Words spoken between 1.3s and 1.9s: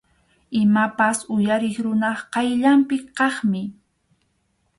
uyariq